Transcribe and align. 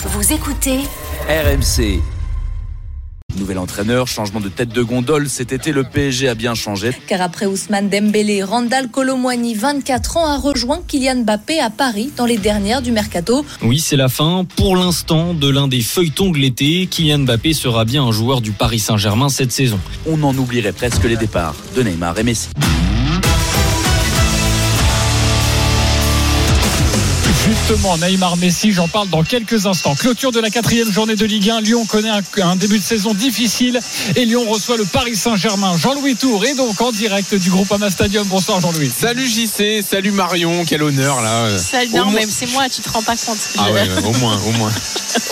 Vous 0.00 0.32
écoutez 0.32 0.78
RMC. 1.28 2.00
Nouvel 3.36 3.58
entraîneur, 3.58 4.06
changement 4.06 4.38
de 4.38 4.48
tête 4.48 4.68
de 4.68 4.82
gondole. 4.84 5.28
Cet 5.28 5.50
été, 5.50 5.72
le 5.72 5.82
PSG 5.82 6.28
a 6.28 6.36
bien 6.36 6.54
changé. 6.54 6.92
Car 7.08 7.20
après 7.20 7.46
Ousmane 7.46 7.88
Dembélé, 7.88 8.44
Randall 8.44 8.88
Colomwani, 8.90 9.54
24 9.54 10.18
ans, 10.18 10.26
a 10.26 10.38
rejoint 10.38 10.80
Kylian 10.86 11.24
Mbappé 11.24 11.58
à 11.58 11.70
Paris 11.70 12.12
dans 12.16 12.26
les 12.26 12.38
dernières 12.38 12.80
du 12.80 12.92
mercato. 12.92 13.44
Oui, 13.60 13.80
c'est 13.80 13.96
la 13.96 14.08
fin, 14.08 14.46
pour 14.56 14.76
l'instant, 14.76 15.34
de 15.34 15.48
l'un 15.48 15.66
des 15.66 15.80
feuilletons 15.80 16.30
de 16.30 16.38
l'été. 16.38 16.86
Kylian 16.86 17.18
Mbappé 17.18 17.52
sera 17.52 17.84
bien 17.84 18.04
un 18.04 18.12
joueur 18.12 18.40
du 18.40 18.52
Paris 18.52 18.78
Saint-Germain 18.78 19.28
cette 19.28 19.50
saison. 19.50 19.80
On 20.06 20.22
en 20.22 20.36
oublierait 20.38 20.72
presque 20.72 21.02
les 21.02 21.16
départs 21.16 21.56
de 21.74 21.82
Neymar 21.82 22.16
et 22.20 22.22
Messi. 22.22 22.50
Justement, 27.68 27.98
Neymar 27.98 28.38
Messi, 28.38 28.72
j'en 28.72 28.88
parle 28.88 29.10
dans 29.10 29.22
quelques 29.22 29.66
instants. 29.66 29.94
Clôture 29.94 30.32
de 30.32 30.40
la 30.40 30.48
quatrième 30.48 30.90
journée 30.90 31.16
de 31.16 31.26
Ligue 31.26 31.50
1. 31.50 31.60
Lyon 31.60 31.84
connaît 31.84 32.08
un, 32.08 32.22
un 32.42 32.56
début 32.56 32.78
de 32.78 32.82
saison 32.82 33.12
difficile 33.12 33.78
et 34.16 34.24
Lyon 34.24 34.46
reçoit 34.48 34.78
le 34.78 34.86
Paris 34.86 35.16
Saint-Germain. 35.16 35.76
Jean-Louis 35.76 36.16
Tour 36.16 36.46
est 36.46 36.54
donc 36.54 36.80
en 36.80 36.92
direct 36.92 37.34
du 37.34 37.50
groupe 37.50 37.70
Ama 37.70 37.90
Stadium. 37.90 38.26
Bonsoir 38.26 38.62
Jean-Louis. 38.62 38.90
Salut 38.90 39.28
JC, 39.28 39.84
salut 39.86 40.12
Marion, 40.12 40.64
quel 40.66 40.82
honneur 40.82 41.20
là. 41.20 41.58
Salut, 41.58 41.90
non, 41.94 42.06
moins- 42.06 42.14
mais 42.14 42.26
c'est 42.26 42.50
moi, 42.52 42.70
tu 42.70 42.80
te 42.80 42.88
rends 42.88 43.02
pas 43.02 43.16
compte. 43.16 43.36
Ah 43.58 43.70
ouais, 43.70 43.82
ouais, 43.82 44.04
au 44.06 44.12
moins, 44.14 44.40
au 44.46 44.52
moins. 44.52 44.72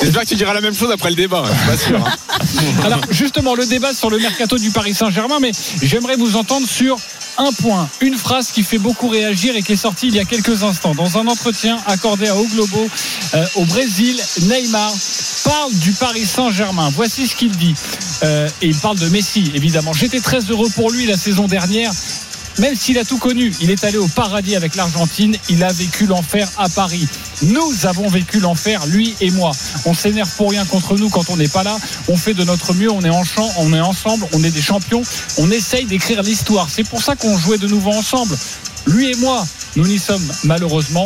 J'espère 0.03 0.25
que 0.25 0.29
tu 0.29 0.35
diras 0.37 0.53
la 0.53 0.61
même 0.61 0.75
chose 0.75 0.91
après 0.93 1.09
le 1.09 1.17
débat, 1.17 1.43
je 1.51 1.57
suis 1.57 1.67
pas 1.71 1.77
sûr. 1.79 2.07
hein. 2.07 2.85
Alors 2.85 3.01
justement, 3.09 3.55
le 3.55 3.65
débat 3.65 3.95
sur 3.95 4.11
le 4.11 4.19
mercato 4.19 4.59
du 4.59 4.71
Paris 4.73 4.93
Saint-Germain, 4.93 5.39
mais 5.41 5.53
j'aimerais 5.81 6.17
vous 6.17 6.37
entendre 6.37 6.69
sur 6.69 6.99
un 7.39 7.53
point, 7.53 7.89
une 8.01 8.17
phrase 8.17 8.51
qui 8.51 8.63
fait 8.63 8.79
beaucoup 8.79 9.09
réagir 9.09 9.57
et 9.57 9.63
qui 9.63 9.73
est 9.73 9.77
sortie 9.77 10.09
il 10.09 10.15
y 10.15 10.21
a 10.21 10.25
quelques 10.25 10.63
instants. 10.63 10.95
Dans 10.95 11.19
un 11.19 11.27
entretien 11.27 11.79
accordé 11.87 12.29
à 12.29 12.37
O 12.37 12.47
Globo 12.47 12.89
euh, 13.35 13.47
au 13.57 13.65
Brésil, 13.65 14.21
Neymar 14.43 14.93
parle 15.45 15.73
du 15.75 15.93
Paris 15.93 16.27
Saint-Germain. 16.27 16.91
Voici 16.95 17.27
ce 17.27 17.37
qu'il 17.37 17.57
dit. 17.57 17.75
Euh, 18.23 18.49
et 18.63 18.69
il 18.69 18.77
parle 18.77 18.99
de 18.99 19.09
Messi, 19.09 19.53
évidemment. 19.55 19.93
J'étais 19.93 20.21
très 20.21 20.41
heureux 20.41 20.69
pour 20.75 20.91
lui 20.91 21.07
la 21.07 21.17
saison 21.17 21.47
dernière. 21.47 21.93
Même 22.59 22.75
s'il 22.75 22.99
a 22.99 23.05
tout 23.05 23.19
connu, 23.19 23.53
il 23.61 23.71
est 23.71 23.85
allé 23.85 23.99
au 23.99 24.09
paradis 24.09 24.57
avec 24.57 24.77
l'Argentine, 24.77 25.37
il 25.49 25.63
a 25.63 25.73
vécu 25.73 26.07
l'enfer 26.07 26.49
à 26.57 26.69
Paris. 26.69 27.07
Nous 27.43 27.85
avons 27.85 28.09
vécu 28.09 28.41
l'enfer, 28.41 28.87
lui 28.87 29.15
et 29.21 29.31
moi. 29.31 29.53
On 29.85 29.93
s'énerve 29.93 30.31
pour 30.37 30.51
rien 30.51 30.65
contre 30.65 30.97
nous 30.97 31.11
quand 31.11 31.29
on 31.29 31.37
n'est 31.37 31.49
pas 31.49 31.63
là. 31.63 31.77
On 32.09 32.17
fait 32.17 32.33
de 32.33 32.45
notre 32.45 32.73
mieux, 32.73 32.91
on 32.91 33.03
est 33.03 33.11
en 33.11 33.25
champ, 33.25 33.49
on 33.59 33.75
est 33.75 33.81
ensemble, 33.81 34.27
on 34.33 34.43
est 34.43 34.51
des 34.51 34.63
champions. 34.63 35.03
On 35.37 35.51
essaye 35.51 35.85
d'écrire 35.85 36.23
l'histoire. 36.23 36.69
C'est 36.71 36.89
pour 36.89 37.03
ça 37.03 37.15
qu'on 37.15 37.37
jouait 37.37 37.59
de 37.59 37.69
nouveau 37.69 37.91
ensemble. 37.91 38.37
Lui 38.87 39.11
et 39.11 39.17
moi, 39.17 39.47
nous 39.75 39.87
n'y 39.87 39.99
sommes 39.99 40.27
malheureusement 40.45 41.05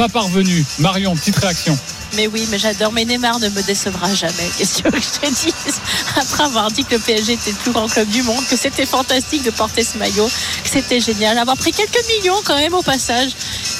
pas 0.00 0.08
parvenus. 0.08 0.64
Marion, 0.78 1.14
petite 1.14 1.36
réaction. 1.36 1.78
Mais 2.16 2.26
oui, 2.26 2.48
mais 2.50 2.58
j'adore. 2.58 2.90
Mais 2.90 3.04
Neymar 3.04 3.38
ne 3.38 3.50
me 3.50 3.62
décevra 3.62 4.14
jamais. 4.14 4.50
Qu'est-ce 4.56 4.82
que 4.82 4.88
je 4.88 5.20
te 5.20 5.26
dise 5.26 5.80
Après 6.16 6.44
avoir 6.44 6.70
dit 6.70 6.84
que 6.84 6.94
le 6.94 7.00
PSG 7.00 7.34
était 7.34 7.50
le 7.50 7.56
plus 7.56 7.70
grand 7.70 7.86
club 7.86 8.08
du 8.08 8.22
monde, 8.22 8.42
que 8.48 8.56
c'était 8.56 8.86
fantastique 8.86 9.42
de 9.42 9.50
porter 9.50 9.84
ce 9.84 9.98
maillot, 9.98 10.26
que 10.64 10.70
c'était 10.70 11.00
génial, 11.00 11.36
avoir 11.36 11.58
pris 11.58 11.72
quelques 11.72 12.02
millions 12.16 12.40
quand 12.46 12.56
même 12.56 12.72
au 12.72 12.80
passage. 12.80 13.32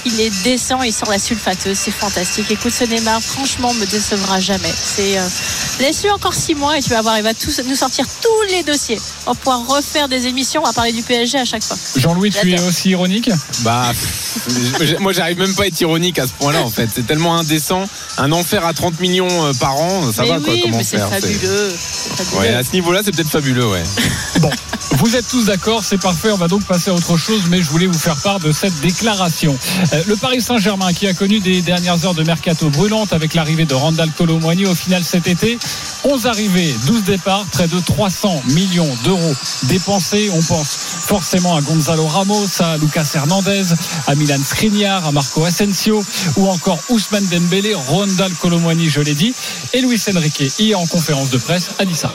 Il 0.05 0.21
est 0.21 0.43
décent, 0.43 0.83
il 0.83 0.93
sort 0.93 1.09
la 1.09 1.19
sulfateuse, 1.19 1.79
c'est 1.79 1.91
fantastique. 1.91 2.51
Écoute, 2.51 2.73
ce 2.73 2.85
Neymar, 2.85 3.23
franchement, 3.23 3.73
me 3.73 3.87
décevra 3.87 4.41
jamais. 4.41 4.73
C'est 4.77 5.19
euh, 5.19 5.27
laisse-lui 5.81 6.11
encore 6.11 6.35
six 6.35 6.55
mois 6.55 6.79
et 6.79 6.83
tu 6.83 6.91
vas 6.91 7.03
voir, 7.03 7.17
il 7.19 7.23
va 7.23 7.35
tous 7.35 7.61
nous 7.67 7.75
sortir 7.75 8.05
tous 8.23 8.53
les 8.55 8.63
dossiers. 8.63 8.99
On 9.27 9.33
va 9.33 9.35
pouvoir 9.37 9.67
refaire 9.67 10.09
des 10.09 10.27
émissions, 10.27 10.61
on 10.63 10.67
va 10.67 10.73
parler 10.73 10.93
du 10.93 11.03
PSG 11.03 11.39
à 11.39 11.45
chaque 11.45 11.65
fois. 11.65 11.77
Jean-Louis, 11.97 12.31
tu 12.31 12.53
es 12.53 12.61
aussi 12.61 12.91
ironique 12.91 13.31
Bah, 13.63 13.93
moi 15.01 15.13
j'arrive 15.13 15.39
même 15.39 15.55
pas 15.55 15.65
à 15.65 15.67
être 15.67 15.81
ironique 15.81 16.19
à 16.19 16.27
ce 16.27 16.33
point-là 16.33 16.63
en 16.63 16.71
fait. 16.71 16.89
C'est 16.95 17.07
tellement 17.07 17.37
indécent. 17.37 17.89
Un 18.19 18.33
enfer 18.33 18.65
à 18.67 18.73
30 18.75 19.01
millions 19.01 19.29
euh, 19.47 19.53
par 19.55 19.77
an, 19.81 20.13
ça 20.13 20.23
mais 20.23 20.29
va 20.31 20.41
quoi, 20.41 20.55
comment 20.63 20.77
mais 20.77 20.85
c'est 20.85 20.97
faire 20.99 21.09
c'est- 21.13 21.21
fabuleux. 21.21 21.73
C'est 21.77 22.17
fabuleux. 22.25 22.39
Ouais, 22.41 22.55
à 22.55 22.63
ce 22.65 22.73
niveau-là, 22.73 23.01
c'est 23.05 23.13
peut-être 23.13 23.29
fabuleux, 23.31 23.67
ouais. 23.69 23.83
Bon, 24.41 24.51
vous 25.01 25.17
êtes 25.17 25.29
tous 25.29 25.47
d'accord, 25.47 25.83
c'est 25.83 25.97
parfait. 25.97 26.31
On 26.31 26.37
va 26.37 26.47
donc 26.47 26.63
passer 26.65 26.91
à 26.91 26.95
autre 26.95 27.17
chose, 27.17 27.45
mais 27.49 27.63
je 27.63 27.71
voulais 27.71 27.87
vous 27.87 27.99
faire 27.99 28.17
part 28.17 28.39
de 28.39 28.53
cette 28.53 28.79
déclaration. 28.81 29.57
Euh, 29.95 30.03
le 30.07 30.15
Paris 30.15 30.43
Saint-Germain, 30.43 30.93
qui 30.93 31.07
a 31.07 31.15
connu 31.15 31.41
des 31.41 31.63
dernières 31.63 32.05
heures 32.05 32.15
de 32.15 32.23
mercato 32.23 32.69
brûlantes 32.69 33.15
avec 33.15 33.33
l'arrivée 33.33 33.65
de 33.65 33.73
Randall 33.73 34.11
Colomwani 34.11 34.67
au 34.67 34.75
final 34.75 35.03
cet 35.03 35.27
été, 35.27 35.59
11 36.05 36.27
arrivées, 36.27 36.75
12 36.87 37.05
départs, 37.05 37.47
près 37.47 37.67
de 37.67 37.81
300 37.81 38.43
millions 38.49 38.95
d'euros 39.05 39.35
dépensés. 39.65 40.31
On 40.35 40.43
pense 40.43 40.69
forcément 40.69 41.57
à 41.57 41.63
Gonzalo 41.63 42.07
Ramos, 42.07 42.61
à 42.61 42.77
Lucas 42.77 43.11
Hernandez, 43.15 43.63
à 44.07 44.15
Milan 44.15 44.41
Skriniar, 44.45 45.07
à 45.07 45.13
Marco 45.13 45.43
Asensio, 45.45 46.05
ou 46.37 46.47
encore 46.49 46.79
Ousmane 46.91 47.27
Dembélé, 47.27 47.75
Randall 47.75 48.33
Colomwani, 48.35 48.91
je 48.91 49.01
l'ai 49.01 49.15
dit, 49.15 49.35
et 49.73 49.81
Luis 49.81 50.01
Enrique, 50.15 50.53
hier 50.59 50.79
en 50.79 50.87
conférence 50.87 51.31
de 51.31 51.39
presse, 51.39 51.71
a 51.79 51.87
dit 51.87 51.95
ça? 51.95 52.15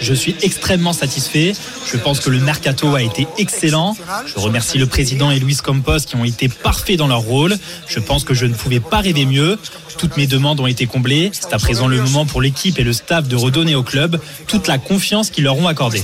Je 0.00 0.12
suis 0.12 0.36
extrêmement 0.42 0.92
satisfait. 0.92 1.51
Je 1.86 1.96
pense 1.96 2.20
que 2.20 2.30
le 2.30 2.38
mercato 2.38 2.94
a 2.94 3.02
été 3.02 3.26
excellent. 3.38 3.96
Je 4.26 4.38
remercie 4.38 4.78
le 4.78 4.86
président 4.86 5.30
et 5.30 5.38
Luis 5.38 5.56
Campos 5.56 6.00
qui 6.06 6.16
ont 6.16 6.24
été 6.24 6.48
parfaits 6.48 6.96
dans 6.96 7.08
leur 7.08 7.20
rôle. 7.20 7.56
Je 7.86 7.98
pense 8.00 8.24
que 8.24 8.34
je 8.34 8.46
ne 8.46 8.54
pouvais 8.54 8.80
pas 8.80 8.98
rêver 9.00 9.24
mieux. 9.26 9.58
Toutes 9.98 10.16
mes 10.16 10.26
demandes 10.26 10.60
ont 10.60 10.66
été 10.66 10.86
comblées. 10.86 11.30
C'est 11.32 11.52
à 11.52 11.58
présent 11.58 11.86
le 11.86 12.00
moment 12.02 12.26
pour 12.26 12.40
l'équipe 12.42 12.78
et 12.78 12.84
le 12.84 12.92
staff 12.92 13.28
de 13.28 13.36
redonner 13.36 13.74
au 13.74 13.82
club 13.82 14.20
toute 14.46 14.66
la 14.68 14.78
confiance 14.78 15.30
qu'ils 15.30 15.44
leur 15.44 15.56
ont 15.56 15.66
accordée. 15.68 16.02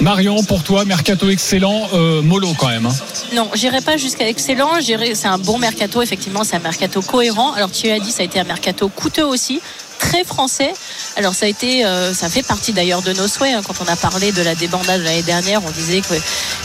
Marion, 0.00 0.44
pour 0.44 0.62
toi, 0.62 0.84
mercato 0.84 1.28
excellent, 1.28 1.88
euh, 1.92 2.22
mollo 2.22 2.54
quand 2.56 2.68
même. 2.68 2.86
hein. 2.86 2.94
Non, 3.34 3.50
j'irai 3.54 3.80
pas 3.80 3.96
jusqu'à 3.96 4.28
excellent. 4.28 4.70
C'est 4.80 5.26
un 5.26 5.38
bon 5.38 5.58
mercato. 5.58 6.00
Effectivement, 6.02 6.44
c'est 6.44 6.56
un 6.56 6.60
mercato 6.60 7.02
cohérent. 7.02 7.52
Alors, 7.54 7.70
tu 7.72 7.90
as 7.90 7.98
dit, 7.98 8.12
ça 8.12 8.22
a 8.22 8.24
été 8.24 8.38
un 8.38 8.44
mercato 8.44 8.88
coûteux 8.88 9.26
aussi. 9.26 9.60
Très 9.98 10.24
français. 10.24 10.72
Alors 11.16 11.34
ça 11.34 11.46
a 11.46 11.48
été, 11.48 11.84
euh, 11.84 12.14
ça 12.14 12.28
fait 12.28 12.42
partie 12.42 12.72
d'ailleurs 12.72 13.02
de 13.02 13.12
nos 13.12 13.26
souhaits. 13.28 13.54
hein. 13.54 13.62
Quand 13.66 13.74
on 13.80 13.88
a 13.88 13.96
parlé 13.96 14.32
de 14.32 14.42
la 14.42 14.54
débandade 14.54 15.00
de 15.00 15.04
l'année 15.04 15.22
dernière, 15.22 15.60
on 15.64 15.70
disait 15.70 16.00
que 16.00 16.14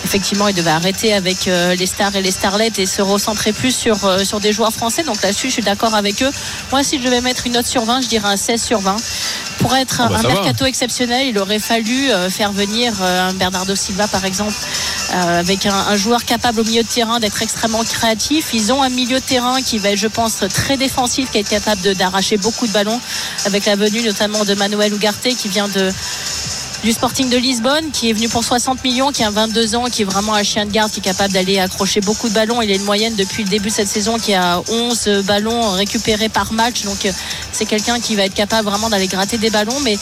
effectivement, 0.06 0.48
il 0.48 0.56
devait 0.56 0.70
arrêter 0.70 1.14
avec 1.14 1.48
euh, 1.48 1.76
les 1.76 1.86
stars 1.86 2.16
et 2.16 2.22
les 2.22 2.32
starlettes 2.32 2.80
et 2.80 2.86
se 2.86 3.02
recentrer 3.02 3.52
plus 3.52 3.76
sur 3.76 4.06
euh, 4.06 4.24
sur 4.24 4.40
des 4.40 4.54
joueurs 4.54 4.72
français. 4.72 5.04
Donc 5.04 5.22
là-dessus, 5.22 5.48
je 5.48 5.54
suis 5.54 5.64
d'accord 5.64 5.96
avec 5.96 6.22
eux. 6.22 6.32
Moi, 6.72 6.84
si 6.84 7.00
je 7.00 7.04
devais 7.04 7.22
mettre 7.22 7.48
une 7.48 7.54
note 7.54 7.66
sur 7.68 7.84
20, 7.86 8.02
je 8.02 8.08
dirais 8.08 8.30
un 8.30 8.38
16 8.38 8.62
sur 8.64 8.80
20. 8.80 8.96
Pour 9.64 9.74
être 9.78 10.02
Ah 10.02 10.10
bah, 10.10 10.16
un 10.20 10.22
va. 10.24 10.28
mercato 10.28 10.66
exceptionnel, 10.66 11.28
il 11.30 11.40
aurait 11.40 11.58
fallu 11.60 12.12
euh, 12.12 12.30
faire 12.30 12.52
venir 12.52 12.92
euh, 13.02 13.30
un 13.30 13.34
Bernardo 13.34 13.74
Silva, 13.78 14.10
par 14.10 14.26
exemple, 14.26 14.54
euh, 15.14 15.40
avec 15.40 15.66
un, 15.66 15.74
un 15.74 15.96
joueur 15.96 16.26
capable 16.26 16.60
au 16.60 16.64
milieu 16.66 16.84
de 16.84 16.88
terrain 16.88 17.22
d'être 17.22 17.42
extrêmement 17.42 17.82
créatif. 17.86 18.50
Ils 18.54 18.74
ont 18.74 18.84
un 18.84 18.90
milieu 18.90 19.22
de 19.22 19.26
terrain 19.26 19.62
qui 19.62 19.78
va 19.78 19.92
être, 19.92 19.98
je 19.98 20.08
pense, 20.10 20.44
très 20.54 20.76
défensif, 20.76 21.32
qui 21.32 21.38
est 21.38 21.48
capable 21.48 21.96
d'arracher 21.96 22.36
beaucoup 22.36 22.68
de 22.68 22.74
ballons, 22.74 23.00
avec 23.46 23.66
la 23.66 23.78
venue 23.78 24.04
notamment 24.04 24.44
de 24.44 24.54
Manuel 24.54 24.94
Ugarte 24.94 25.30
qui 25.38 25.48
vient 25.48 25.70
de 25.70 25.90
du 26.84 26.92
Sporting 26.92 27.30
de 27.30 27.38
Lisbonne, 27.38 27.92
qui 27.92 28.10
est 28.10 28.14
venu 28.14 28.28
pour 28.28 28.44
60 28.44 28.84
millions, 28.84 29.12
qui 29.12 29.24
a 29.24 29.30
22 29.30 29.76
ans, 29.76 29.86
qui 29.86 30.02
est 30.02 30.06
vraiment 30.06 30.34
un 30.34 30.44
chien 30.44 30.66
de 30.66 30.72
garde, 30.72 30.92
qui 30.92 31.00
est 31.00 31.04
capable 31.04 31.34
d'aller 31.34 31.58
accrocher 31.58 32.02
beaucoup 32.02 32.28
de 32.28 32.34
ballons. 32.34 32.62
Il 32.62 32.70
a 32.72 32.76
une 32.76 32.84
moyenne 32.84 33.16
depuis 33.16 33.44
le 33.44 33.50
début 33.50 33.70
de 33.70 33.74
cette 33.74 33.88
saison 33.88 34.18
qui 34.18 34.34
a 34.34 34.62
11 34.70 35.24
ballons 35.26 35.72
récupérés 35.72 36.28
par 36.28 36.52
match. 36.52 36.84
Donc 36.84 37.06
euh, 37.06 37.12
c'est 37.54 37.66
quelqu'un 37.66 38.02
qui 38.02 38.16
va 38.16 38.26
être 38.26 38.34
capable 38.34 38.68
vraiment 38.68 38.90
d'aller 38.90 39.08
gratter 39.08 39.38
des 39.38 39.50
ballons. 39.50 39.80
Mais 39.82 39.98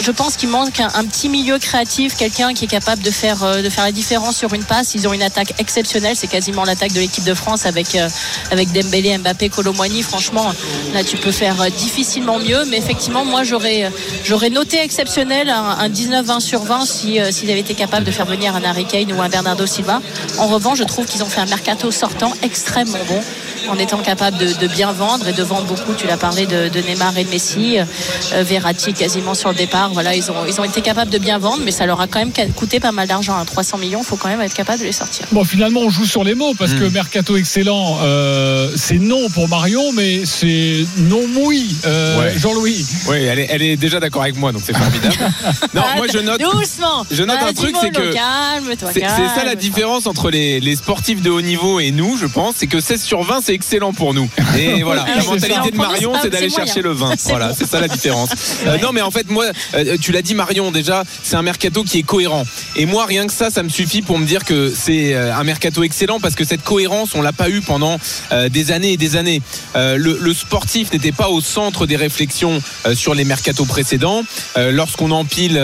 je 0.00 0.10
pense 0.10 0.36
qu'il 0.36 0.48
manque 0.48 0.80
un, 0.80 1.04
petit 1.04 1.28
milieu 1.28 1.58
créatif, 1.58 2.16
quelqu'un 2.16 2.54
qui 2.54 2.64
est 2.64 2.68
capable 2.68 3.02
de 3.02 3.10
faire, 3.10 3.42
euh, 3.44 3.62
de 3.62 3.68
faire 3.68 3.84
la 3.84 3.92
différence 3.92 4.36
sur 4.36 4.52
une 4.52 4.64
passe. 4.64 4.94
Ils 4.94 5.06
ont 5.06 5.12
une 5.12 5.22
attaque 5.22 5.54
exceptionnelle, 5.58 6.16
c'est 6.16 6.26
quasiment 6.26 6.64
l'attaque 6.64 6.92
de 6.92 7.00
l'équipe 7.00 7.24
de 7.24 7.34
France 7.34 7.66
avec, 7.66 7.94
euh, 7.94 8.08
avec 8.50 8.72
Dembélé, 8.72 9.16
Mbappé, 9.18 9.48
Colomboigny. 9.48 10.02
Franchement, 10.02 10.52
là 10.92 11.04
tu 11.04 11.16
peux 11.16 11.32
faire 11.32 11.60
euh, 11.60 11.68
difficilement 11.70 12.38
mieux. 12.38 12.64
Mais 12.66 12.78
effectivement, 12.78 13.24
moi 13.24 13.44
j'aurais, 13.44 13.84
euh, 13.84 13.90
j'aurais 14.24 14.50
noté 14.50 14.82
exceptionnel 14.82 15.50
un, 15.50 15.76
un 15.78 15.88
19-20 15.88 16.40
sur 16.40 16.62
20 16.62 16.86
si, 16.86 17.20
euh, 17.20 17.30
s'ils 17.30 17.50
avaient 17.50 17.60
été 17.60 17.74
capables 17.74 18.04
de 18.04 18.10
faire 18.10 18.26
venir 18.26 18.54
un 18.56 18.64
Harry 18.64 18.86
Kane 18.86 19.12
ou 19.12 19.20
un 19.20 19.28
Bernardo 19.28 19.66
Silva. 19.66 20.00
En 20.38 20.46
revanche, 20.46 20.78
je 20.78 20.84
trouve 20.84 21.06
qu'ils 21.06 21.22
ont 21.22 21.28
fait 21.28 21.40
un 21.40 21.46
mercato 21.46 21.90
sortant 21.90 22.32
extrêmement 22.42 22.98
bon 23.08 23.20
en 23.68 23.78
étant 23.78 23.98
capable 23.98 24.36
de, 24.36 24.52
de 24.52 24.66
bien 24.66 24.92
vendre 24.92 25.26
et 25.26 25.32
de 25.32 25.42
vendre 25.42 25.64
beaucoup. 25.64 25.94
Tu 25.94 26.06
l'as 26.06 26.18
parlé 26.18 26.46
de, 26.46 26.68
de 26.68 26.80
Neymar 26.80 27.16
et 27.16 27.24
de 27.24 27.30
Messi, 27.30 27.78
Verratti 28.32 28.92
quasiment 28.92 29.32
sur 29.32 29.48
le 29.48 29.54
départ. 29.54 29.83
Voilà, 29.92 30.14
ils 30.14 30.30
ont, 30.30 30.46
ils 30.46 30.60
ont 30.60 30.64
été 30.64 30.80
capables 30.80 31.10
de 31.10 31.18
bien 31.18 31.38
vendre, 31.38 31.60
mais 31.64 31.70
ça 31.70 31.86
leur 31.86 32.00
a 32.00 32.06
quand 32.06 32.18
même 32.18 32.32
coûté 32.54 32.80
pas 32.80 32.92
mal 32.92 33.06
d'argent. 33.08 33.36
hein. 33.36 33.44
300 33.44 33.78
millions, 33.78 34.00
il 34.00 34.06
faut 34.06 34.16
quand 34.16 34.28
même 34.28 34.40
être 34.40 34.54
capable 34.54 34.80
de 34.80 34.84
les 34.84 34.92
sortir. 34.92 35.26
Bon, 35.32 35.44
finalement, 35.44 35.80
on 35.80 35.90
joue 35.90 36.04
sur 36.06 36.24
les 36.24 36.34
mots 36.34 36.54
parce 36.58 36.72
que 36.72 36.84
mercato 36.84 37.36
excellent, 37.36 37.98
euh, 38.02 38.70
c'est 38.76 38.98
non 38.98 39.28
pour 39.30 39.48
Marion, 39.48 39.92
mais 39.92 40.24
c'est 40.24 40.84
non 40.98 41.26
mouille. 41.28 41.74
Euh, 41.86 42.14
Ouais. 42.14 42.34
Jean-Louis. 42.38 42.86
Oui, 43.08 43.16
elle 43.24 43.38
est, 43.40 43.46
elle 43.50 43.62
est 43.62 43.76
déjà 43.76 43.98
d'accord 44.00 44.22
avec 44.22 44.36
moi, 44.36 44.52
donc 44.52 44.62
c'est 44.64 44.76
formidable. 44.76 45.14
non, 45.74 45.82
moi 45.96 46.06
je 46.12 46.18
note. 46.18 46.40
Doucement 46.40 47.04
je 47.10 47.22
note 47.22 47.38
un 47.42 47.52
truc, 47.52 47.74
c'est 47.80 47.90
que 47.90 48.12
C'est 48.92 49.00
c'est 49.00 49.28
ça 49.34 49.44
la 49.44 49.54
différence 49.54 50.06
entre 50.06 50.30
les, 50.30 50.60
les 50.60 50.76
sportifs 50.76 51.22
de 51.22 51.30
haut 51.30 51.40
niveau 51.42 51.80
et 51.80 51.90
nous, 51.90 52.16
je 52.16 52.26
pense, 52.26 52.54
c'est 52.58 52.66
que 52.66 52.80
16 52.80 53.02
sur 53.02 53.22
20, 53.22 53.40
c'est 53.42 53.54
excellent 53.54 53.92
pour 53.92 54.14
nous. 54.14 54.28
Et 54.58 54.82
voilà, 54.82 55.04
Ah, 55.08 55.16
la 55.18 55.24
mentalité 55.24 55.54
ça. 55.64 55.70
de 55.70 55.76
Marion, 55.76 56.12
Ah, 56.14 56.20
c'est 56.22 56.30
d'aller 56.30 56.50
chercher 56.50 56.82
le 56.82 56.92
20. 56.92 57.14
C'est 57.18 57.28
Voilà, 57.34 57.52
c'est 57.54 57.66
ça 57.68 57.80
la 57.80 57.88
différence. 57.88 58.30
Euh, 58.66 58.78
non, 58.78 58.90
mais 58.92 59.00
en 59.00 59.10
fait, 59.10 59.28
moi, 59.30 59.46
euh, 59.74 59.96
tu 60.00 60.12
l'as 60.12 60.22
dit 60.22 60.34
Marion 60.34 60.70
déjà, 60.70 61.04
c'est 61.22 61.36
un 61.36 61.42
mercato 61.42 61.84
qui 61.84 61.98
est 61.98 62.02
cohérent. 62.02 62.44
Et 62.76 62.86
moi, 62.86 63.06
rien 63.06 63.26
que 63.26 63.32
ça, 63.32 63.50
ça 63.50 63.62
me 63.62 63.68
suffit 63.68 64.02
pour 64.02 64.18
me 64.18 64.26
dire 64.26 64.44
que 64.44 64.72
c'est 64.74 65.14
euh, 65.14 65.34
un 65.34 65.44
mercato 65.44 65.82
excellent 65.82 66.20
parce 66.20 66.34
que 66.34 66.44
cette 66.44 66.62
cohérence, 66.62 67.14
on 67.14 67.22
l'a 67.22 67.32
pas 67.32 67.50
eu 67.50 67.60
pendant 67.60 67.98
euh, 68.32 68.48
des 68.48 68.72
années 68.72 68.92
et 68.92 68.96
des 68.96 69.16
années. 69.16 69.42
Le, 69.74 70.18
le 70.20 70.34
sportif 70.34 70.92
n'était 70.92 71.12
pas 71.12 71.28
au 71.28 71.40
centre 71.40 71.86
des 71.86 71.96
réflexions 71.96 72.62
sur 72.94 73.14
les 73.14 73.24
mercatos 73.24 73.66
précédents. 73.66 74.22
Lorsqu'on 74.56 75.10
empile 75.10 75.60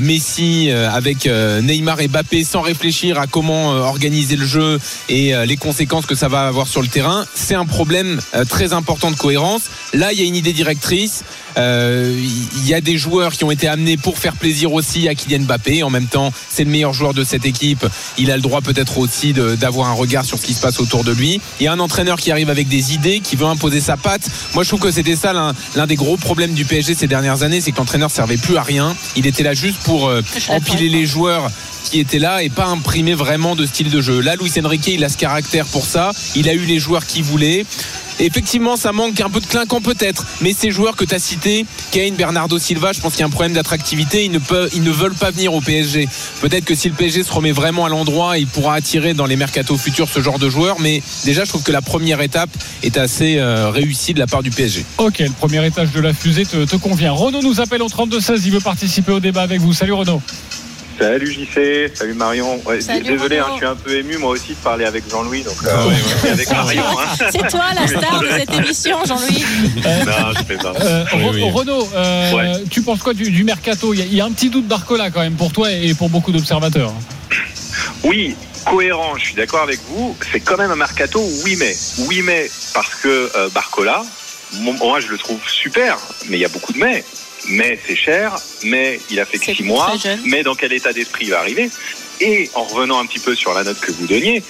Messi 0.00 0.70
avec 0.70 1.26
Neymar 1.26 2.00
et 2.00 2.08
Mbappé 2.08 2.44
sans 2.44 2.60
réfléchir 2.60 3.18
à 3.18 3.26
comment 3.26 3.68
organiser 3.70 4.36
le 4.36 4.46
jeu 4.46 4.78
et 5.08 5.32
les 5.46 5.56
conséquences 5.56 6.06
que 6.06 6.14
ça 6.14 6.28
va 6.28 6.46
avoir 6.46 6.66
sur 6.66 6.82
le 6.82 6.88
terrain, 6.88 7.24
c'est 7.34 7.54
un 7.54 7.66
problème 7.66 8.20
très 8.48 8.72
important 8.72 9.10
de 9.10 9.16
cohérence. 9.16 9.62
Là, 9.92 10.12
il 10.12 10.20
y 10.20 10.22
a 10.22 10.26
une 10.26 10.36
idée 10.36 10.52
directrice. 10.52 11.24
Euh, 11.56 12.16
Il 12.56 12.68
y 12.68 12.74
a 12.74 12.80
des 12.80 12.96
joueurs 12.96 13.32
qui 13.32 13.44
ont 13.44 13.50
été 13.50 13.68
amenés 13.68 13.96
pour 13.96 14.18
faire 14.18 14.36
plaisir 14.36 14.72
aussi 14.72 15.08
à 15.08 15.14
Kylian 15.14 15.44
Mbappé. 15.44 15.82
En 15.82 15.90
même 15.90 16.06
temps, 16.06 16.32
c'est 16.48 16.64
le 16.64 16.70
meilleur 16.70 16.92
joueur 16.92 17.14
de 17.14 17.24
cette 17.24 17.44
équipe. 17.44 17.86
Il 18.18 18.30
a 18.30 18.36
le 18.36 18.42
droit 18.42 18.60
peut-être 18.60 18.98
aussi 18.98 19.32
d'avoir 19.32 19.88
un 19.88 19.94
regard 19.94 20.24
sur 20.24 20.38
ce 20.38 20.46
qui 20.46 20.54
se 20.54 20.60
passe 20.60 20.80
autour 20.80 21.04
de 21.04 21.12
lui. 21.12 21.40
Il 21.60 21.64
y 21.64 21.66
a 21.66 21.72
un 21.72 21.80
entraîneur 21.80 22.18
qui 22.18 22.30
arrive 22.30 22.50
avec 22.50 22.68
des 22.68 22.94
idées, 22.94 23.20
qui 23.20 23.36
veut 23.36 23.46
imposer 23.46 23.80
sa 23.80 23.96
patte. 23.96 24.22
Moi, 24.54 24.62
je 24.62 24.68
trouve 24.68 24.80
que 24.80 24.90
c'était 24.90 25.16
ça 25.16 25.32
l'un 25.32 25.86
des 25.86 25.96
gros 25.96 26.16
problèmes 26.16 26.54
du 26.54 26.64
PSG 26.64 26.94
ces 26.94 27.06
dernières 27.06 27.42
années, 27.42 27.60
c'est 27.60 27.72
que 27.72 27.78
l'entraîneur 27.78 28.10
servait 28.10 28.36
plus 28.36 28.56
à 28.56 28.62
rien. 28.62 28.96
Il 29.16 29.26
était 29.26 29.42
là 29.42 29.54
juste 29.54 29.78
pour 29.84 30.08
euh, 30.08 30.22
empiler 30.48 30.88
les 30.88 31.06
joueurs 31.06 31.50
qui 31.84 32.00
étaient 32.00 32.18
là 32.18 32.42
et 32.42 32.48
pas 32.48 32.66
imprimer 32.66 33.14
vraiment 33.14 33.54
de 33.56 33.66
style 33.66 33.90
de 33.90 34.00
jeu. 34.00 34.20
Là, 34.20 34.36
Luis 34.36 34.52
Enrique, 34.62 34.86
il 34.86 35.04
a 35.04 35.08
ce 35.08 35.16
caractère 35.16 35.66
pour 35.66 35.84
ça. 35.84 36.12
Il 36.34 36.48
a 36.48 36.54
eu 36.54 36.64
les 36.64 36.78
joueurs 36.78 37.06
qu'il 37.06 37.22
voulait. 37.22 37.66
Effectivement, 38.24 38.76
ça 38.76 38.92
manque 38.92 39.20
un 39.20 39.28
peu 39.28 39.40
de 39.40 39.46
clinquant 39.46 39.80
peut-être, 39.80 40.24
mais 40.42 40.52
ces 40.52 40.70
joueurs 40.70 40.94
que 40.94 41.04
tu 41.04 41.12
as 41.12 41.18
cités, 41.18 41.66
Kane, 41.90 42.14
Bernardo 42.14 42.56
Silva, 42.56 42.92
je 42.92 43.00
pense 43.00 43.14
qu'il 43.14 43.20
y 43.20 43.24
a 43.24 43.26
un 43.26 43.30
problème 43.30 43.52
d'attractivité. 43.52 44.24
Ils 44.24 44.30
ne, 44.30 44.90
veulent 44.92 45.16
pas 45.16 45.32
venir 45.32 45.52
au 45.52 45.60
PSG. 45.60 46.08
Peut-être 46.40 46.64
que 46.64 46.76
si 46.76 46.88
le 46.88 46.94
PSG 46.94 47.24
se 47.24 47.32
remet 47.32 47.50
vraiment 47.50 47.84
à 47.84 47.88
l'endroit, 47.88 48.38
il 48.38 48.46
pourra 48.46 48.76
attirer 48.76 49.12
dans 49.12 49.26
les 49.26 49.34
mercatos 49.34 49.76
futurs 49.76 50.08
ce 50.08 50.20
genre 50.20 50.38
de 50.38 50.48
joueurs. 50.48 50.78
Mais 50.78 51.02
déjà, 51.24 51.42
je 51.42 51.48
trouve 51.48 51.64
que 51.64 51.72
la 51.72 51.82
première 51.82 52.20
étape 52.20 52.50
est 52.84 52.96
assez 52.96 53.38
euh, 53.38 53.70
réussie 53.70 54.14
de 54.14 54.20
la 54.20 54.28
part 54.28 54.44
du 54.44 54.50
PSG. 54.50 54.84
Ok, 54.98 55.18
le 55.18 55.30
premier 55.30 55.66
étage 55.66 55.90
de 55.90 56.00
la 56.00 56.14
fusée 56.14 56.46
te, 56.46 56.64
te 56.64 56.76
convient. 56.76 57.10
Renaud 57.10 57.42
nous 57.42 57.60
appelle 57.60 57.82
au 57.82 57.88
32-16, 57.88 58.42
il 58.44 58.52
veut 58.52 58.60
participer 58.60 59.10
au 59.10 59.18
débat 59.18 59.42
avec 59.42 59.60
vous. 59.60 59.72
Salut 59.72 59.94
Renaud. 59.94 60.22
Salut 60.98 61.26
JC, 61.32 61.90
salut 61.94 62.14
Marion. 62.14 62.60
Ouais, 62.64 62.80
Salut, 62.80 63.02
désolé, 63.02 63.38
hein, 63.38 63.46
je 63.52 63.56
suis 63.56 63.66
un 63.66 63.74
peu 63.74 63.96
ému 63.96 64.18
moi 64.18 64.30
aussi 64.30 64.50
de 64.50 64.56
parler 64.56 64.84
avec 64.84 65.08
Jean-Louis, 65.10 65.42
donc 65.42 65.56
euh, 65.64 65.90
et 66.26 66.28
avec 66.30 66.50
Marion. 66.50 66.84
Hein. 66.98 67.26
C'est 67.32 67.48
toi 67.48 67.64
la 67.74 67.88
star 67.88 68.20
de 68.20 68.28
cette 68.28 68.54
émission, 68.54 68.98
Jean-Louis. 69.04 69.44
non, 70.06 70.32
je 70.36 70.44
fais 70.44 70.56
pas. 70.56 70.72
Euh, 70.80 71.04
Oui, 71.14 71.20
Re- 71.24 71.34
oui. 71.34 71.50
Renaud, 71.50 71.88
euh, 71.94 72.32
Ouais. 72.32 72.52
tu 72.70 72.82
penses 72.82 73.00
quoi 73.00 73.14
du, 73.14 73.30
du 73.30 73.42
mercato? 73.42 73.92
Il 73.94 74.00
y, 74.00 74.02
a, 74.02 74.04
il 74.04 74.14
y 74.14 74.20
a 74.20 74.24
un 74.26 74.30
petit 74.32 74.50
doute 74.50 74.68
d'Arcola 74.68 75.10
quand 75.10 75.20
même 75.20 75.34
pour 75.34 75.52
toi 75.52 75.72
et 75.72 75.94
pour 75.94 76.08
beaucoup 76.08 76.30
d'observateurs. 76.30 76.92
Oui, 78.04 78.36
cohérent, 78.64 79.16
je 79.16 79.24
suis 79.24 79.34
d'accord 79.34 79.62
avec 79.62 79.80
vous. 79.88 80.16
C'est 80.30 80.40
quand 80.40 80.58
même 80.58 80.70
un 80.70 80.76
mercato, 80.76 81.20
oui 81.44 81.56
mais. 81.58 81.74
Oui 82.06 82.22
mais 82.22 82.48
parce 82.74 82.94
que 83.02 83.30
euh, 83.34 83.48
Barcola, 83.52 84.02
moi 84.60 85.00
je 85.00 85.08
le 85.08 85.18
trouve 85.18 85.40
super, 85.48 85.98
mais 86.28 86.36
il 86.38 86.40
y 86.40 86.44
a 86.44 86.48
beaucoup 86.48 86.72
de 86.72 86.78
mais. 86.78 87.04
Mais 87.48 87.76
c'est 87.84 87.96
cher, 87.96 88.36
mais 88.62 89.00
il 89.10 89.18
a 89.18 89.24
fait 89.24 89.38
que 89.38 89.52
six 89.52 89.64
mois, 89.64 89.92
mais 90.24 90.44
dans 90.44 90.54
quel 90.54 90.72
état 90.72 90.92
d'esprit 90.92 91.24
il 91.26 91.30
va 91.30 91.40
arriver? 91.40 91.68
Et 92.20 92.48
en 92.54 92.62
revenant 92.62 93.00
un 93.00 93.06
petit 93.06 93.18
peu 93.18 93.34
sur 93.34 93.52
la 93.52 93.64
note 93.64 93.80
que 93.80 93.90
vous 93.90 94.06
donniez, 94.06 94.44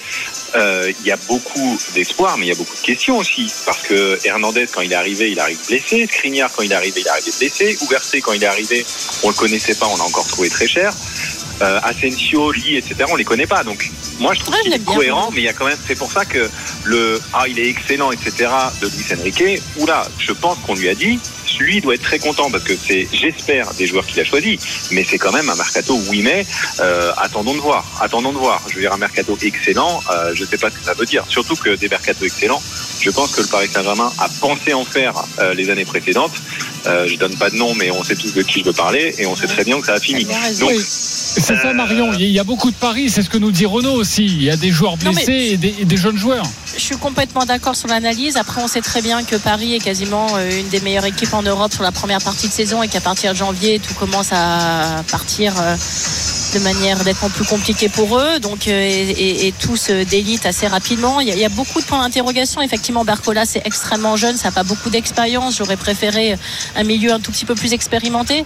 euh, 0.55 0.91
il 0.99 1.07
y 1.07 1.11
a 1.11 1.17
beaucoup 1.27 1.79
d'espoir, 1.95 2.37
mais 2.37 2.45
il 2.45 2.49
y 2.49 2.51
a 2.51 2.55
beaucoup 2.55 2.75
de 2.75 2.81
questions 2.85 3.17
aussi. 3.17 3.51
Parce 3.65 3.81
que 3.81 4.19
Hernandez, 4.23 4.67
quand 4.71 4.81
il 4.81 4.91
est 4.91 4.95
arrivé, 4.95 5.31
il 5.31 5.39
arrive 5.39 5.57
blessé. 5.67 6.05
Skriniar, 6.05 6.51
quand 6.51 6.61
il 6.61 6.71
est 6.71 6.75
arrivé, 6.75 6.99
il 7.01 7.07
est 7.07 7.09
arrivé 7.09 7.31
blessé. 7.39 7.75
Ouversé, 7.81 8.21
quand 8.21 8.33
il 8.33 8.43
est 8.43 8.47
arrivé, 8.47 8.85
on 9.23 9.29
le 9.29 9.33
connaissait 9.33 9.73
pas, 9.73 9.87
on 9.87 9.97
l'a 9.97 10.03
encore 10.03 10.27
trouvé 10.27 10.49
très 10.49 10.67
cher. 10.67 10.93
Euh, 11.63 11.79
Asensio, 11.81 12.51
Lee, 12.51 12.77
etc., 12.77 12.95
on 13.09 13.15
les 13.15 13.23
connaît 13.23 13.47
pas. 13.47 13.63
Donc, 13.63 13.89
moi, 14.19 14.35
je 14.35 14.41
trouve 14.41 14.53
Ah, 14.55 14.61
qu'il 14.61 14.73
est 14.73 14.77
bien, 14.77 14.93
cohérent, 14.93 15.31
mais 15.31 15.41
il 15.41 15.45
y 15.45 15.49
a 15.49 15.53
quand 15.53 15.65
même, 15.65 15.77
c'est 15.87 15.97
pour 15.97 16.11
ça 16.11 16.25
que 16.25 16.47
le, 16.83 17.19
ah, 17.33 17.47
il 17.47 17.59
est 17.59 17.69
excellent, 17.69 18.11
etc., 18.11 18.49
de 18.81 18.87
Luis 18.87 19.05
Enrique, 19.19 19.61
oula, 19.77 20.07
je 20.17 20.31
pense 20.31 20.57
qu'on 20.59 20.75
lui 20.75 20.89
a 20.89 20.95
dit, 20.95 21.19
lui 21.59 21.81
doit 21.81 21.95
être 21.95 22.03
très 22.03 22.19
content 22.19 22.49
parce 22.51 22.63
que 22.63 22.73
c'est, 22.75 23.07
j'espère, 23.11 23.73
des 23.73 23.87
joueurs 23.87 24.05
qu'il 24.05 24.19
a 24.19 24.23
choisis, 24.23 24.89
mais 24.91 25.03
c'est 25.03 25.17
quand 25.17 25.31
même 25.31 25.49
un 25.49 25.55
mercato, 25.55 25.99
oui, 26.09 26.21
mais, 26.21 26.45
euh, 26.79 27.11
attendons 27.17 27.53
de 27.53 27.59
voir, 27.59 27.85
attendons 28.01 28.31
de 28.31 28.37
voir. 28.37 28.61
Je 28.69 28.75
veux 28.75 28.81
dire, 28.81 28.93
un 28.93 28.97
mercato 28.97 29.37
excellent, 29.41 30.01
euh, 30.11 30.31
je 30.33 30.45
sais 30.45 30.57
pas 30.57 30.69
ce 30.69 30.77
que 30.77 30.83
ça 30.83 30.93
veut 30.93 31.05
dire. 31.05 31.23
Surtout 31.27 31.55
que 31.55 31.75
des 31.75 31.89
mercatos 31.89 32.25
excellents, 32.25 32.61
je 32.99 33.09
pense 33.09 33.35
que 33.35 33.41
le 33.41 33.47
Paris 33.47 33.69
Saint-Germain 33.69 34.11
a 34.19 34.29
pensé 34.39 34.73
en 34.73 34.85
faire 34.85 35.13
euh, 35.39 35.53
les 35.53 35.69
années 35.69 35.85
précédentes. 35.85 36.33
Euh, 36.85 37.07
je 37.07 37.15
donne 37.15 37.35
pas 37.37 37.49
de 37.49 37.55
nom, 37.55 37.73
mais 37.75 37.91
on 37.91 38.03
sait 38.03 38.15
tous 38.15 38.33
de 38.33 38.41
qui 38.41 38.59
je 38.59 38.65
veux 38.65 38.73
parler 38.73 39.15
et 39.17 39.25
on 39.25 39.35
sait 39.35 39.47
très 39.47 39.63
bien 39.63 39.79
que 39.79 39.85
ça 39.85 39.93
a 39.93 39.99
fini. 39.99 40.25
Donc, 40.25 40.69
Oui. 40.69 40.79
C'est 41.35 41.55
ça 41.55 41.73
Marion, 41.73 42.13
il 42.13 42.19
y 42.19 42.23
a- 42.25 42.27
il 42.27 42.31
y 42.33 42.39
a 42.39 42.43
beaucoup 42.43 42.69
de 42.69 42.75
paris, 42.75 43.09
c'est 43.09 43.23
ce 43.23 43.29
que 43.29 43.39
nous 43.39 43.49
dit 43.51 43.65
Renaud 43.65 43.93
aussi. 43.93 44.23
Il 44.25 44.43
y 44.43 44.51
a 44.51 44.55
des 44.55 44.69
joueurs 44.69 44.97
mais- 45.03 45.11
blessés 45.13 45.49
et, 45.53 45.57
des, 45.57 45.73
et 45.79 45.85
des 45.85 45.97
jeunes 45.97 46.17
joueurs. 46.17 46.45
Je 46.75 46.79
suis 46.81 46.95
complètement 46.97 47.43
d'accord 47.45 47.75
sur 47.75 47.87
l'analyse. 47.87 48.37
Après, 48.37 48.61
on 48.61 48.67
sait 48.67 48.81
très 48.81 49.01
bien 49.01 49.23
que 49.23 49.35
Paris 49.37 49.73
est 49.73 49.79
quasiment 49.79 50.27
euh, 50.35 50.59
une 50.59 50.67
des 50.69 50.79
meilleures 50.81 51.05
équipes 51.05 51.33
en 51.33 51.41
Europe 51.41 51.73
sur 51.73 51.81
la 51.81 51.91
première 51.91 52.21
partie 52.21 52.47
de 52.49 52.53
saison 52.53 52.83
et 52.83 52.87
qu'à 52.87 53.01
partir 53.01 53.31
de 53.31 53.37
janvier, 53.37 53.79
tout 53.79 53.95
commence 53.95 54.27
à 54.31 55.03
partir 55.09 55.53
euh, 55.59 55.75
de 56.53 56.59
manière 56.59 57.03
nettement 57.03 57.29
plus 57.29 57.45
compliquée 57.45 57.89
pour 57.89 58.17
eux. 58.19 58.39
Donc, 58.39 58.67
euh, 58.67 58.71
et, 58.71 59.09
et- 59.11 59.47
et 59.47 59.51
tout 59.51 59.75
se 59.77 60.03
délite 60.03 60.45
assez 60.45 60.67
rapidement. 60.67 61.19
Il 61.19 61.27
y, 61.27 61.31
a, 61.31 61.35
il 61.35 61.39
y 61.39 61.45
a 61.45 61.49
beaucoup 61.49 61.81
de 61.81 61.85
points 61.85 62.01
d'interrogation. 62.01 62.61
Effectivement, 62.61 63.03
Barcola, 63.05 63.45
c'est 63.45 63.61
extrêmement 63.65 64.15
jeune. 64.17 64.37
Ça 64.37 64.49
n'a 64.49 64.51
pas 64.51 64.63
beaucoup 64.63 64.89
d'expérience. 64.89 65.57
J'aurais 65.57 65.77
préféré 65.77 66.37
un 66.75 66.83
milieu 66.83 67.11
un 67.13 67.19
tout 67.19 67.31
petit 67.31 67.45
peu 67.45 67.55
plus 67.55 67.73
expérimenté. 67.73 68.45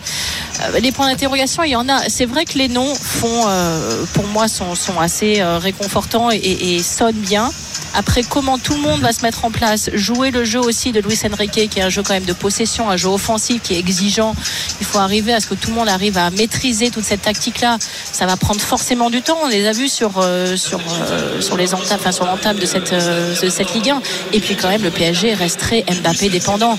Euh, 0.61 0.79
les 0.79 0.91
points 0.91 1.07
d'interrogation, 1.09 1.63
il 1.63 1.71
y 1.71 1.75
en 1.75 1.89
a. 1.89 2.09
C'est 2.09 2.25
vrai 2.25 2.45
que 2.45 2.57
les 2.57 2.67
noms 2.69 2.93
font, 2.95 3.43
euh, 3.47 4.05
pour 4.13 4.27
moi, 4.27 4.47
sont, 4.47 4.75
sont 4.75 4.99
assez 4.99 5.41
réconfortants 5.43 6.31
et- 6.31 6.37
et 6.37 6.83
sonnent 6.83 7.15
bien. 7.15 7.51
Après, 7.93 8.21
comment 8.23 8.57
tout 8.59 8.73
le 8.73 8.81
monde 8.81 8.99
va 9.01 9.11
se 9.11 9.21
mettre 9.21 9.45
en 9.45 9.49
place, 9.51 9.89
jouer 9.93 10.29
le 10.29 10.43
jeu 10.43 10.59
aussi 10.59 10.91
de 10.91 10.99
Luis 10.99 11.17
Enrique, 11.31 11.69
qui 11.69 11.79
est 11.79 11.81
un 11.81 11.89
jeu 11.89 12.03
quand 12.03 12.13
même 12.13 12.25
de 12.25 12.33
possession, 12.33 12.89
un 12.89 12.97
jeu 12.97 13.07
offensif 13.07 13.61
qui 13.63 13.73
est 13.73 13.79
exigeant. 13.79 14.35
Il 14.81 14.85
faut 14.85 14.99
arriver 14.99 15.33
à 15.33 15.39
ce 15.39 15.47
que 15.47 15.55
tout 15.55 15.69
le 15.69 15.75
monde 15.75 15.87
arrive 15.89 16.17
à 16.17 16.29
maîtriser 16.29 16.91
toute 16.91 17.05
cette 17.05 17.21
tactique-là. 17.23 17.77
Ça 18.11 18.25
va 18.25 18.37
prendre 18.37 18.61
forcément 18.61 19.09
du 19.09 19.21
temps. 19.21 19.37
On 19.43 19.47
les 19.47 19.67
a 19.67 19.71
vus 19.71 19.89
sur 19.89 20.11
euh, 20.17 20.55
sur 20.55 20.79
euh, 20.79 21.41
sur 21.41 21.57
les 21.57 21.73
entames, 21.73 21.97
enfin 21.99 22.11
sur 22.11 22.25
l'entame 22.25 22.57
de 22.57 22.65
cette 22.65 22.93
euh, 22.93 23.35
de 23.41 23.49
cette 23.49 23.73
Ligue 23.73 23.89
1. 23.89 24.01
Et 24.33 24.39
puis 24.39 24.55
quand 24.55 24.69
même, 24.69 24.83
le 24.83 24.91
PSG 24.91 25.33
reste 25.33 25.59
très 25.59 25.83
Mbappé 25.83 26.29
dépendant. 26.29 26.77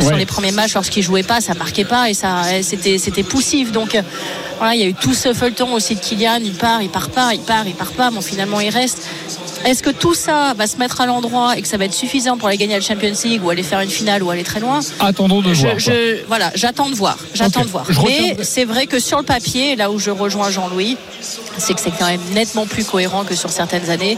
Sur 0.00 0.16
les 0.16 0.26
premiers 0.26 0.52
matchs, 0.52 0.74
lorsqu'il 0.74 1.02
jouait 1.02 1.22
pas, 1.22 1.40
ça 1.40 1.54
marquait 1.54 1.84
pas 1.84 2.10
et 2.10 2.14
ça 2.14 2.42
c'était 2.62 2.98
c'était 2.98 3.22
poussif. 3.22 3.72
Donc 3.72 3.96
voilà, 4.58 4.74
il 4.74 4.80
y 4.80 4.84
a 4.84 4.88
eu 4.88 4.94
tout 4.94 5.14
ce 5.14 5.32
feuilleton 5.32 5.72
aussi 5.72 5.94
de 5.94 6.00
Kylian. 6.00 6.40
Il 6.42 6.52
part, 6.52 6.82
il 6.82 6.90
part 6.90 7.10
pas, 7.10 7.32
il 7.32 7.40
part, 7.40 7.66
il 7.66 7.74
part 7.74 7.92
pas. 7.92 8.10
Bon, 8.10 8.20
finalement, 8.20 8.60
il 8.60 8.70
reste. 8.70 9.08
Est-ce 9.64 9.82
que 9.82 9.90
tout 9.90 10.14
ça 10.14 10.54
va 10.56 10.66
se 10.66 10.76
mettre 10.78 11.00
à 11.00 11.06
l'endroit 11.06 11.56
et 11.56 11.62
que 11.62 11.68
ça 11.68 11.76
va 11.76 11.84
être 11.84 11.94
suffisant 11.94 12.38
pour 12.38 12.48
aller 12.48 12.56
gagner 12.56 12.74
la 12.74 12.80
Champions 12.80 13.12
League 13.24 13.44
ou 13.44 13.50
aller 13.50 13.62
faire 13.62 13.80
une 13.80 13.90
finale 13.90 14.22
ou 14.22 14.30
aller 14.30 14.42
très 14.42 14.58
loin? 14.60 14.80
Attendons 15.00 15.42
de 15.42 15.52
je, 15.52 15.62
voir. 15.66 15.78
je- 15.78 16.24
voilà, 16.26 16.50
j'attends 16.54 16.88
de 16.88 16.94
voir. 16.94 17.18
J'attends 17.34 17.62
de 17.64 17.68
voir. 17.68 17.84
Je 17.88 18.00
Mais 18.00 18.36
c'est 18.42 18.64
vrai 18.64 18.86
que 18.86 18.98
sur 18.98 19.18
le 19.18 19.24
papier, 19.24 19.76
là 19.76 19.90
où 19.90 19.98
je 19.98 20.10
rejoins 20.10 20.50
Jean-Louis, 20.50 20.96
c'est 21.58 21.74
que 21.74 21.80
c'est 21.80 21.90
quand 21.90 22.06
même 22.06 22.20
nettement 22.32 22.66
plus 22.66 22.84
cohérent 22.84 23.24
que 23.24 23.34
sur 23.34 23.50
certaines 23.50 23.90
années. 23.90 24.16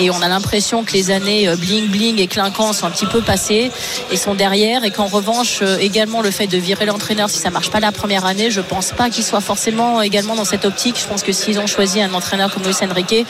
Et 0.00 0.10
on 0.10 0.20
a 0.22 0.28
l'impression 0.28 0.82
que 0.82 0.92
les 0.92 1.12
années 1.12 1.46
euh, 1.48 1.54
bling 1.54 1.86
bling 1.88 2.18
et 2.18 2.26
clinquant 2.26 2.72
sont 2.72 2.86
un 2.86 2.90
petit 2.90 3.06
peu 3.06 3.20
passées 3.20 3.70
et 4.10 4.16
sont 4.16 4.34
derrière. 4.34 4.82
Et 4.84 4.90
qu'en 4.90 5.06
revanche, 5.06 5.60
euh, 5.62 5.78
également 5.78 6.20
le 6.20 6.32
fait 6.32 6.48
de 6.48 6.58
virer 6.58 6.86
l'entraîneur 6.86 7.30
si 7.30 7.38
ça 7.38 7.50
marche 7.50 7.70
pas 7.70 7.78
la 7.78 7.92
première 7.92 8.24
année, 8.26 8.50
je 8.50 8.60
pense 8.60 8.90
pas 8.90 9.08
qu'il 9.08 9.22
soit 9.22 9.40
forcément 9.40 10.02
également 10.02 10.34
dans 10.34 10.44
cette 10.44 10.64
optique. 10.64 10.96
Je 11.00 11.06
pense 11.06 11.22
que 11.22 11.30
s'ils 11.32 11.60
ont 11.60 11.68
choisi 11.68 12.02
un 12.02 12.12
entraîneur 12.12 12.52
comme 12.52 12.64
Luis 12.64 12.74
Enrique, 12.82 13.06
qui 13.06 13.20
a 13.20 13.24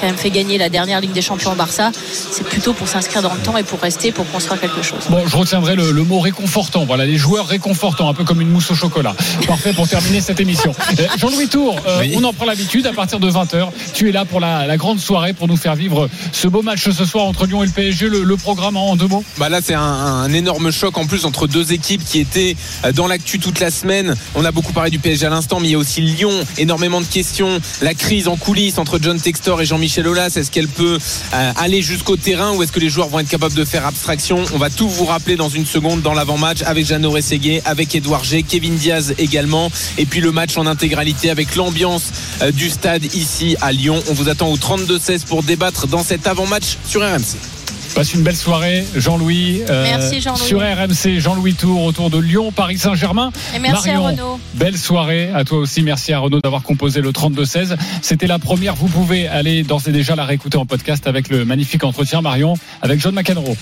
quand 0.00 0.06
même 0.06 0.16
fait 0.18 0.30
gagner 0.30 0.58
la 0.58 0.68
dernière 0.68 1.00
Ligue 1.06 1.14
des 1.14 1.22
Champions 1.22 1.52
au 1.52 1.54
Barça, 1.54 1.92
c'est 2.32 2.44
plutôt 2.44 2.72
pour 2.72 2.88
s'inscrire 2.88 3.22
dans 3.22 3.32
le 3.32 3.38
temps 3.40 3.56
et 3.56 3.62
pour 3.62 3.80
rester, 3.80 4.10
pour 4.12 4.28
construire 4.30 4.60
quelque 4.60 4.82
chose. 4.82 4.98
Bon, 5.08 5.22
je 5.26 5.36
retiendrai 5.36 5.76
le, 5.76 5.92
le 5.92 6.02
mot 6.02 6.18
réconfortant. 6.18 6.84
Voilà, 6.84 7.06
les 7.06 7.16
joueurs 7.16 7.46
réconfortants, 7.46 8.08
un 8.08 8.14
peu 8.14 8.24
comme 8.24 8.40
une 8.40 8.48
mousse 8.50 8.70
au 8.70 8.74
chocolat. 8.74 9.14
Parfait 9.46 9.72
pour 9.72 9.88
terminer 9.88 10.20
cette 10.20 10.40
émission. 10.40 10.72
Euh, 10.98 11.06
Jean-Louis 11.18 11.48
Tour, 11.48 11.76
euh, 11.86 12.00
Oui. 12.00 12.14
on 12.16 12.24
en 12.24 12.32
prend 12.32 12.46
l'habitude 12.46 12.86
à 12.86 12.92
partir 12.92 13.20
de 13.20 13.30
20h. 13.30 13.68
Tu 13.92 14.08
es 14.08 14.12
là 14.12 14.24
pour 14.24 14.40
la, 14.40 14.66
la 14.66 14.76
grande 14.78 14.98
soirée 14.98 15.34
pour 15.34 15.46
nous 15.46 15.56
faire 15.56 15.74
vivre 15.74 16.08
ce 16.32 16.48
beau 16.48 16.62
match 16.62 16.88
ce 16.90 17.04
soir 17.04 17.26
entre 17.26 17.44
Lyon 17.46 17.62
et 17.62 17.66
le 17.66 17.72
PSG. 17.72 18.08
Le, 18.08 18.22
le 18.22 18.36
programme 18.36 18.76
en 18.78 18.96
deux 18.96 19.06
mots 19.08 19.22
Bah 19.36 19.48
là, 19.50 19.60
c'est 19.62 19.74
un, 19.74 19.80
un 19.82 20.32
énorme 20.32 20.70
choc 20.70 20.96
en 20.96 21.06
plus 21.06 21.24
entre 21.26 21.46
deux 21.46 21.72
équipes 21.72 22.02
qui 22.04 22.20
étaient 22.20 22.56
euh, 22.84 22.92
dans 22.92 23.06
l'actu 23.08 23.38
toute 23.38 23.60
la 23.60 23.70
semaine. 23.70 24.14
On 24.34 24.44
a 24.44 24.52
beaucoup 24.52 24.72
parlé 24.72 24.90
du 24.90 24.98
PSG 24.98 25.26
à 25.26 25.30
l'instant, 25.30 25.60
mais 25.60 25.68
il 25.68 25.72
y 25.72 25.74
a 25.74 25.78
aussi 25.78 26.00
Lyon. 26.00 26.32
Énormément 26.56 27.00
de 27.00 27.06
questions. 27.06 27.60
La 27.82 27.92
crise 27.94 28.26
en 28.28 28.36
coulisses 28.36 28.78
entre 28.78 28.98
John 29.02 29.20
Textor 29.20 29.60
et 29.60 29.66
Jean-Michel 29.66 30.06
Aulas. 30.08 30.32
Est-ce 30.36 30.50
qu'elle 30.50 30.68
peut 30.68 30.95
euh, 30.96 31.52
aller 31.56 31.82
jusqu'au 31.82 32.16
terrain 32.16 32.52
ou 32.52 32.62
est-ce 32.62 32.72
que 32.72 32.80
les 32.80 32.88
joueurs 32.88 33.08
vont 33.08 33.20
être 33.20 33.28
capables 33.28 33.54
de 33.54 33.64
faire 33.64 33.86
abstraction 33.86 34.44
On 34.54 34.58
va 34.58 34.70
tout 34.70 34.88
vous 34.88 35.04
rappeler 35.04 35.36
dans 35.36 35.48
une 35.48 35.66
seconde 35.66 36.02
dans 36.02 36.14
l'avant-match 36.14 36.62
avec 36.64 36.86
Jeannot 36.86 37.10
Rességuier, 37.10 37.62
avec 37.64 37.94
Edouard 37.94 38.24
G, 38.24 38.42
Kevin 38.42 38.76
Diaz 38.76 39.14
également. 39.18 39.70
Et 39.98 40.06
puis 40.06 40.20
le 40.20 40.32
match 40.32 40.56
en 40.56 40.66
intégralité 40.66 41.30
avec 41.30 41.56
l'ambiance 41.56 42.12
euh, 42.42 42.52
du 42.52 42.70
stade 42.70 43.04
ici 43.14 43.56
à 43.60 43.72
Lyon. 43.72 44.02
On 44.08 44.12
vous 44.12 44.28
attend 44.28 44.48
au 44.48 44.56
32-16 44.56 45.24
pour 45.26 45.42
débattre 45.42 45.86
dans 45.86 46.02
cet 46.02 46.26
avant-match 46.26 46.76
sur 46.86 47.02
RMC. 47.02 47.55
Passe 47.96 48.12
une 48.12 48.22
belle 48.22 48.36
soirée, 48.36 48.84
Jean-Louis. 48.94 49.62
euh, 49.70 49.82
Merci, 49.84 50.20
Jean-Louis. 50.20 50.46
Sur 50.46 50.60
RMC, 50.60 51.18
Jean-Louis 51.18 51.54
Tour 51.54 51.82
autour 51.82 52.10
de 52.10 52.18
Lyon, 52.18 52.52
Paris 52.52 52.76
Saint-Germain. 52.76 53.32
Et 53.54 53.58
merci 53.58 53.88
Marion, 53.88 54.06
à 54.06 54.10
Renaud. 54.10 54.40
Belle 54.52 54.76
soirée 54.76 55.30
à 55.34 55.44
toi 55.44 55.56
aussi. 55.60 55.80
Merci 55.82 56.12
à 56.12 56.18
Renaud 56.18 56.40
d'avoir 56.40 56.62
composé 56.62 57.00
le 57.00 57.10
32-16. 57.10 57.74
C'était 58.02 58.26
la 58.26 58.38
première. 58.38 58.74
Vous 58.74 58.88
pouvez 58.88 59.28
aller 59.28 59.62
d'ores 59.62 59.88
et 59.88 59.92
déjà 59.92 60.14
la 60.14 60.26
réécouter 60.26 60.58
en 60.58 60.66
podcast 60.66 61.06
avec 61.06 61.30
le 61.30 61.46
magnifique 61.46 61.84
entretien 61.84 62.20
Marion 62.20 62.52
avec 62.82 63.00
John 63.00 63.14
McEnroe. 63.14 63.56